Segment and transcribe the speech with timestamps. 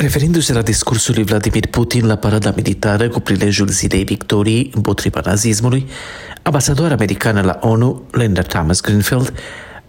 [0.00, 5.86] Referindu-se la discursul lui Vladimir Putin la parada militară cu prilejul zilei victoriei împotriva nazismului,
[6.42, 9.34] ambasadoarea americană la ONU, Linda Thomas Greenfield,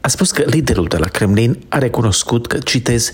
[0.01, 3.11] a spus că liderul de la Kremlin a recunoscut că, citez,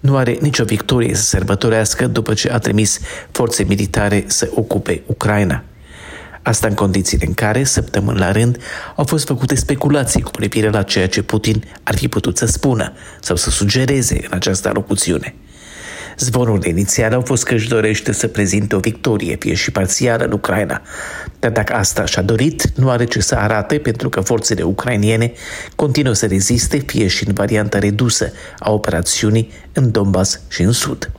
[0.00, 5.64] nu are nicio victorie să sărbătorească după ce a trimis forțe militare să ocupe Ucraina.
[6.42, 8.58] Asta în condițiile în care, săptămâni la rând,
[8.96, 12.92] au fost făcute speculații cu privire la ceea ce Putin ar fi putut să spună
[13.20, 15.34] sau să sugereze în această alocuțiune–
[16.18, 20.32] Zvonurile inițiale au fost că își dorește să prezinte o victorie, fie și parțială, în
[20.32, 20.82] Ucraina.
[21.38, 25.32] Dar dacă asta și-a dorit, nu are ce să arate pentru că forțele ucrainiene
[25.74, 31.10] continuă să reziste, fie și în varianta redusă a operațiunii în Donbass și în Sud.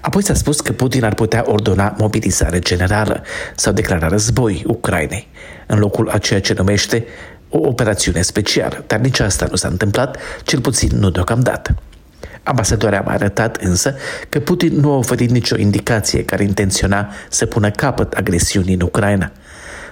[0.00, 3.22] Apoi s-a spus că Putin ar putea ordona mobilizare generală
[3.56, 5.28] sau declara război Ucrainei,
[5.66, 7.04] în locul a ceea ce numește
[7.48, 11.76] o operațiune specială, dar nici asta nu s-a întâmplat, cel puțin nu deocamdată.
[12.44, 13.94] Ambasadoarea a arătat însă
[14.28, 19.32] că Putin nu a oferit nicio indicație care intenționa să pună capăt agresiunii în Ucraina.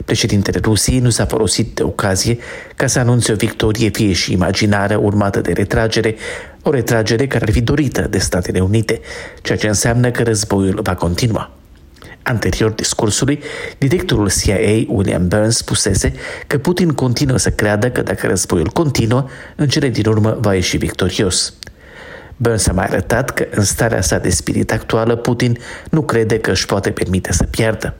[0.05, 2.39] Președintele Rusiei nu s-a folosit de ocazie
[2.77, 6.15] ca să anunțe o victorie fie și imaginară urmată de retragere,
[6.63, 9.01] o retragere care ar fi dorită de Statele Unite,
[9.43, 11.51] ceea ce înseamnă că războiul va continua.
[12.23, 13.41] Anterior discursului,
[13.79, 16.13] directorul CIA, William Burns, spusese
[16.47, 19.27] că Putin continuă să creadă că dacă războiul continuă,
[19.57, 21.55] în cele din urmă va ieși victorios.
[22.43, 25.59] Burns a mai arătat că în starea sa de spirit actuală Putin
[25.91, 27.95] nu crede că își poate permite să piardă.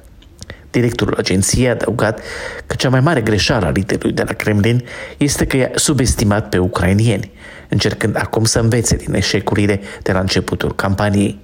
[0.71, 2.21] Directorul agenției a adăugat
[2.67, 4.85] că cea mai mare greșeală a liderului de la Kremlin
[5.17, 7.33] este că i-a subestimat pe ucrainieni,
[7.69, 11.41] încercând acum să învețe din eșecurile de la începutul campaniei.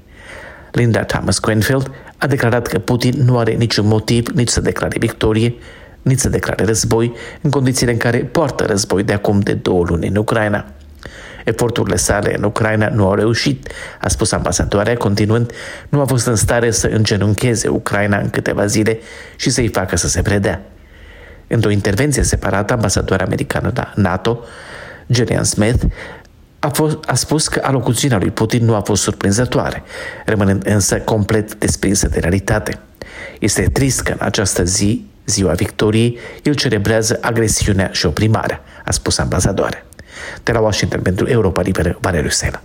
[0.73, 5.55] Linda Thomas Grenfeld a declarat că Putin nu are niciun motiv nici să declare victorie,
[6.03, 10.09] nici să declare război, în condițiile în care poartă război de acum de două luni
[10.09, 10.73] în Ucraina.
[11.49, 15.53] Eforturile sale în Ucraina nu au reușit, a spus ambasadoarea, continuând,
[15.89, 18.99] nu a fost în stare să îngenuncheze Ucraina în câteva zile
[19.37, 20.63] și să-i facă să se predea.
[21.47, 24.41] Într-o intervenție separată, ambasadoarea americană la NATO,
[25.13, 25.85] Gillian Smith,
[26.59, 29.83] a, fost, a spus că alocuțiunea lui Putin nu a fost surprinzătoare,
[30.25, 32.79] rămânând însă complet desprinsă de realitate.
[33.39, 39.19] Este trist că în această zi, ziua victoriei, el celebrează agresiunea și oprimarea, a spus
[39.19, 39.88] ambasadoarea.
[40.43, 42.63] De la Washington pentru Europa Liberă, Valeriu Sena.